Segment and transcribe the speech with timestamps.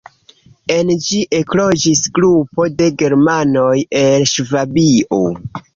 [0.75, 5.27] En ĝi ekloĝis grupo de germanoj el Ŝvabio.